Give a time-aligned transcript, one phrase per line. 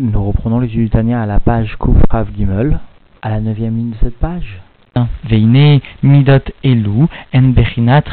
[0.00, 2.80] Nous reprenons les Tania à la page Kouf Rav Gimel,
[3.20, 4.58] à la neuvième ligne de cette page.
[5.28, 8.04] Veine midot elu en bechinat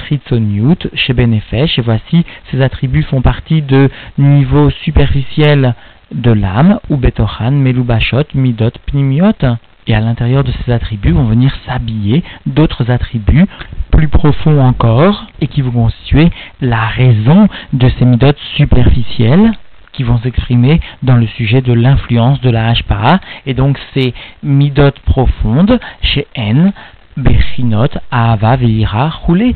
[1.15, 1.79] Benefesh.
[1.79, 5.73] Et voici, ces attributs font partie de niveau superficiel
[6.11, 9.57] de l'âme, ou betochan, melubashot, midot, pnimiot.
[9.87, 13.45] Et à l'intérieur de ces attributs vont venir s'habiller d'autres attributs
[13.91, 19.53] plus profonds encore et qui vont constituer la raison de ces midot superficielles
[19.93, 23.19] qui vont s'exprimer dans le sujet de l'influence de la Hashpara.
[23.45, 26.73] Et donc ces midot profondes chez N
[27.19, 29.55] Bechinot, Ahava, Veira, Roulé,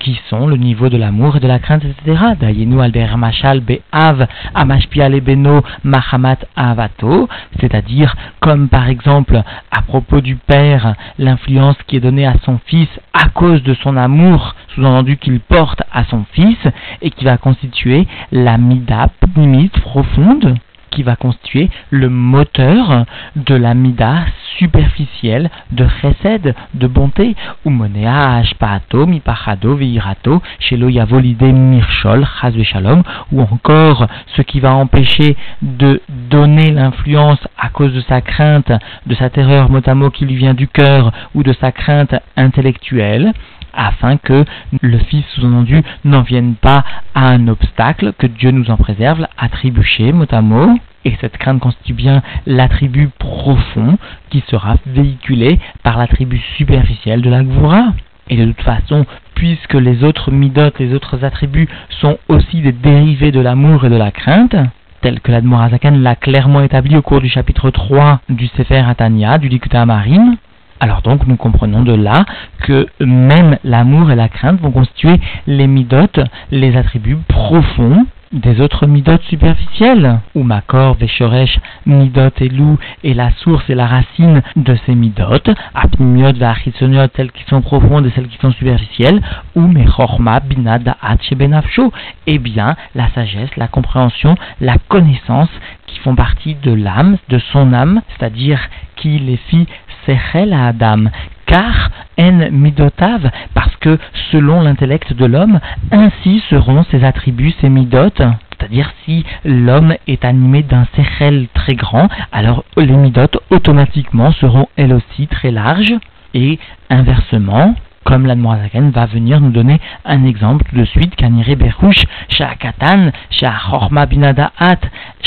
[0.00, 2.34] qui sont le niveau de l'amour et de la crainte, etc.
[2.40, 7.28] Dayenu Albert Machal, Be'av, Amashpia Beno, Mahamat, Avato,
[7.60, 12.88] c'est-à-dire, comme par exemple, à propos du père, l'influence qui est donnée à son fils
[13.12, 16.58] à cause de son amour, sous-entendu qu'il porte à son fils,
[17.00, 20.56] et qui va constituer la mida, limite profonde
[20.92, 24.26] qui va constituer le moteur de la mida
[24.58, 27.34] superficielle de chesed, de bonté,
[27.64, 34.74] ou monea ashpaato, mipachado, veirato, shelo yavolide mirchol, chas shalom, ou encore ce qui va
[34.74, 38.72] empêcher de donner l'influence à cause de sa crainte,
[39.06, 43.32] de sa terreur motamo qui lui vient du cœur, ou de sa crainte intellectuelle,
[43.74, 44.44] afin que
[44.80, 46.84] le Fils sous-entendu n'en vienne pas
[47.14, 50.78] à un obstacle, que Dieu nous en préserve, à trébucher mot à mot.
[51.04, 53.98] Et cette crainte constitue bien l'attribut profond
[54.30, 57.86] qui sera véhiculé par l'attribut superficiel de la Gvura.
[58.28, 61.68] Et de toute façon, puisque les autres midotes, les autres attributs
[62.00, 64.54] sont aussi des dérivés de l'amour et de la crainte,
[65.00, 69.48] tel que l'Admorazakan l'a clairement établi au cours du chapitre 3 du Sefer Atania, du
[69.48, 70.36] Likuta Amarim,
[70.82, 72.24] alors donc nous comprenons de là
[72.64, 76.18] que même l'amour et la crainte vont constituer les midotes,
[76.50, 83.30] les attributs profonds des autres midotes superficielles, ou Makor, Veshoresh, midot et loup est la
[83.42, 88.28] source et la racine de ces midotes, apnimiot, vachitsoniot, celles qui sont profondes et celles
[88.28, 89.20] qui sont superficielles,
[89.54, 90.96] ou Mechorma, Binada,
[91.36, 91.92] Benafsho,
[92.26, 95.50] eh bien, la sagesse, la compréhension, la connaissance
[95.86, 98.60] qui font partie de l'âme, de son âme, c'est-à-dire
[98.96, 99.66] qui les fit
[100.06, 101.04] Sechel à Adam,
[101.46, 103.98] car en midotav, parce que
[104.30, 108.22] selon l'intellect de l'homme, ainsi seront ses attributs, ses midotes.
[108.50, 114.92] C'est-à-dire si l'homme est animé d'un sechel très grand, alors les midotes automatiquement seront elles
[114.92, 115.94] aussi très larges.
[116.34, 116.58] Et
[116.88, 117.74] inversement,
[118.04, 124.80] comme la va venir nous donner un exemple de suite, Kanire Berouch, Sha'akatan, Sha'achorma Binadaat,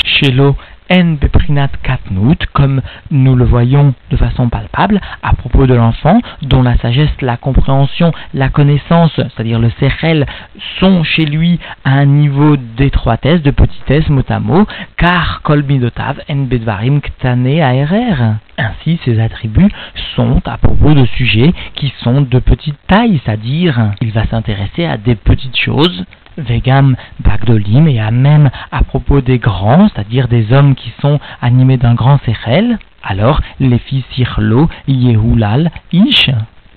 [0.04, 0.56] Shelo
[0.90, 2.80] en beprinat katnut, comme
[3.10, 8.12] nous le voyons de façon palpable, à propos de l'enfant, dont la sagesse, la compréhension,
[8.34, 10.26] la connaissance, c'est-à-dire le sechel,
[10.80, 14.66] sont chez lui à un niveau d'étroitesse, de petitesse, mot à mot,
[14.96, 18.36] car kol midotav en bedvarim ktane aerer.
[18.58, 19.70] Ainsi, ces attributs
[20.14, 24.96] sont à propos de sujets qui sont de petite taille, c'est-à-dire il va s'intéresser à
[24.96, 26.04] des petites choses
[26.38, 31.76] Vegam Bagdolim, et à même à propos des grands, c'est-à-dire des hommes qui sont animés
[31.76, 36.30] d'un grand sechel, alors les fils Sirlo, Yehulal, Ish,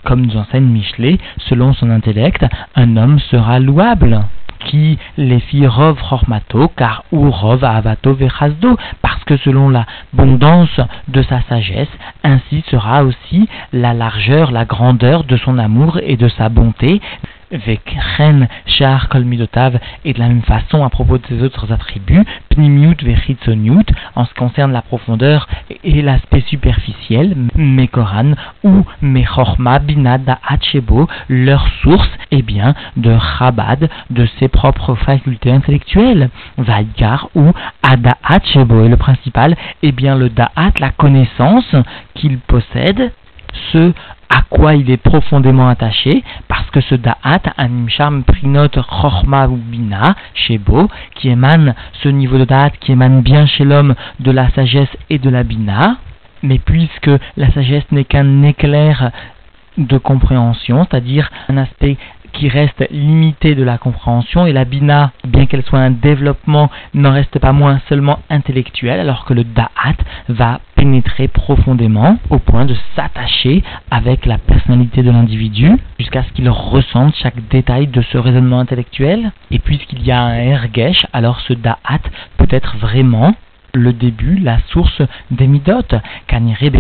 [0.04, 1.18] comme nous enseigne Michelet,
[1.50, 4.22] selon son intellect, un homme sera louable
[4.66, 11.22] qui les fit Rov Hormato, car ou Rov Avato Vechazdo, parce que selon l'abondance de
[11.24, 11.90] sa sagesse,
[12.24, 17.02] ainsi sera aussi la largeur, la grandeur de son amour et de sa bonté,
[17.52, 19.08] Vekren Shar
[20.06, 24.30] et de la même façon à propos de ses autres attributs, Pnimiut Vechitzoniut, en ce
[24.30, 25.48] qui concerne la profondeur
[25.84, 28.34] et l'aspect superficiel, Mekoran
[28.64, 36.30] ou Mechorma Binada Hachebo, leur source, eh bien, de Chabad, de ses propres facultés intellectuelles,
[36.58, 37.52] Vaikar ou
[37.84, 41.76] Ada Hachebo, et le principal, eh bien, le Da'at, la connaissance
[42.14, 43.12] qu'il possède,
[43.72, 43.94] ce
[44.30, 50.16] à quoi il est profondément attaché, parce que ce da'at, animsham prinot chorma ou bina,
[50.36, 51.74] shebo, qui émane,
[52.04, 55.44] ce niveau de da'at qui émane bien chez l'homme de la sagesse et de la
[55.44, 55.98] bina,
[56.44, 59.12] mais puisque la sagesse n'est qu'un éclair
[59.78, 61.98] de compréhension, c'est-à-dire un aspect
[62.34, 67.12] qui reste limité de la compréhension et la bina, bien qu'elle soit un développement, n'en
[67.12, 69.96] reste pas moins seulement intellectuel, alors que le da'at
[70.28, 76.50] va pénétrer profondément au point de s'attacher avec la personnalité de l'individu jusqu'à ce qu'il
[76.50, 79.34] ressente chaque détail de ce raisonnement intellectuel.
[79.52, 82.00] Et puisqu'il y a un ergesh, alors ce da'at
[82.38, 83.36] peut être vraiment
[83.74, 85.96] le début, la source des midotes,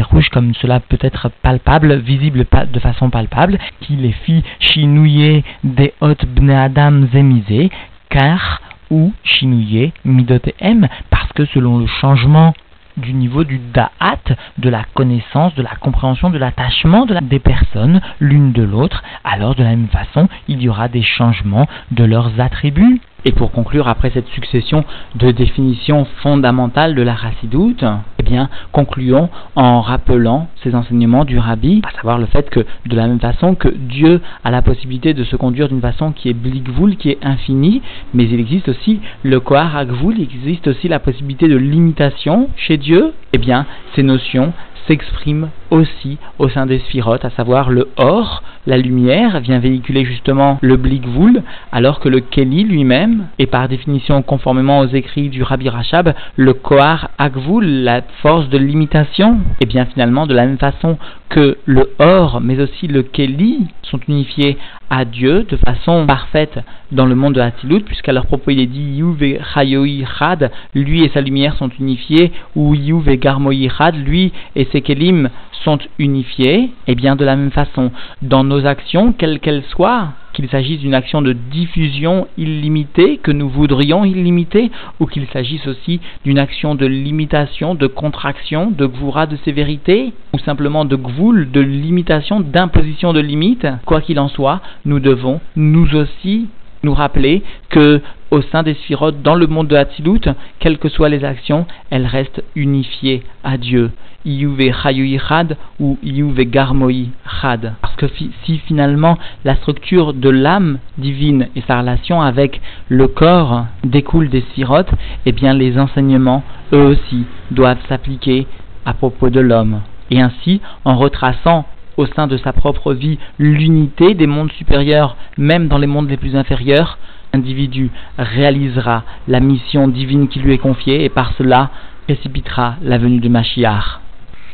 [0.09, 5.93] rouge comme cela peut être palpable, visible de façon palpable, qui les fit chinouiller des
[5.99, 7.69] hôtes bne adam zemisé,
[8.09, 12.53] car ou chinouiller m, parce que selon le changement
[12.99, 18.01] du niveau du da'at, de la connaissance, de la compréhension, de l'attachement de des personnes
[18.19, 22.39] l'une de l'autre, alors de la même façon, il y aura des changements de leurs
[22.39, 23.01] attributs.
[23.25, 24.85] Et pour conclure, après cette succession
[25.15, 27.83] de définitions fondamentales de la racidoute,
[28.17, 32.95] eh bien, concluons en rappelant ces enseignements du rabbi, à savoir le fait que, de
[32.95, 36.33] la même façon que Dieu a la possibilité de se conduire d'une façon qui est
[36.33, 37.81] blikvoul, qui est infinie,
[38.13, 42.77] mais il existe aussi le kohar agvoul, il existe aussi la possibilité de limitation chez
[42.77, 44.53] Dieu, eh bien, ces notions
[44.87, 50.59] s'exprime aussi au sein des sphirotes, à savoir le or, la lumière, vient véhiculer justement
[50.61, 55.69] le blikvoul, alors que le keli lui-même, et par définition conformément aux écrits du Rabbi
[55.69, 60.97] Rachab, le kohar agvoul, la force de limitation, et bien finalement de la même façon
[61.29, 64.57] que le or, mais aussi le keli sont unifiés
[64.89, 66.59] à Dieu de façon parfaite
[66.91, 69.19] dans le monde de Hatilut, puisqu'à leur propos il est dit Yuv
[69.53, 74.81] Chayoi Had, lui et sa lumière sont unifiés, ou Yuv Garmoi Had, lui et ses
[74.81, 75.29] kelim
[75.63, 77.91] sont unifiés, et eh bien de la même façon,
[78.21, 83.49] dans nos actions, quelles qu'elles soient, qu'il s'agisse d'une action de diffusion illimitée que nous
[83.49, 89.37] voudrions illimitée, ou qu'il s'agisse aussi d'une action de limitation, de contraction, de gvoura, de
[89.37, 94.99] sévérité, ou simplement de gvoul, de limitation, d'imposition de limites, quoi qu'il en soit, nous
[94.99, 96.47] devons nous aussi
[96.83, 98.01] nous rappeler que
[98.31, 100.21] au sein des sphirotes, dans le monde de Hatzilut,
[100.59, 103.91] quelles que soient les actions, elles restent unifiées à Dieu.
[104.25, 107.09] Iyuve Chayui Chad ou Iyuve Garmoi
[107.41, 107.73] Chad.
[107.81, 108.07] Parce que
[108.45, 114.41] si finalement la structure de l'âme divine et sa relation avec le corps découle des
[114.41, 114.91] sphirotes,
[115.25, 116.43] eh bien les enseignements,
[116.73, 118.47] eux aussi, doivent s'appliquer
[118.85, 119.81] à propos de l'homme.
[120.11, 121.65] Et ainsi, en retraçant
[121.97, 126.17] au sein de sa propre vie l'unité des mondes supérieurs, même dans les mondes les
[126.17, 126.97] plus inférieurs,
[127.33, 131.69] l'individu réalisera la mission divine qui lui est confiée et par cela
[132.07, 134.01] précipitera la venue de Machiar.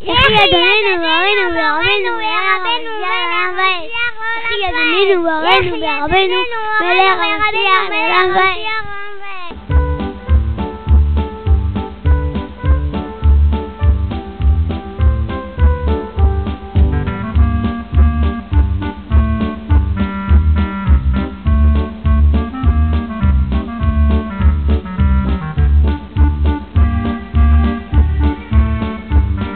[0.07, 0.85] Merci